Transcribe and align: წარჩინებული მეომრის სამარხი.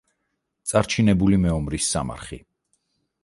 წარჩინებული 0.69 1.37
მეომრის 1.45 1.91
სამარხი. 1.97 2.39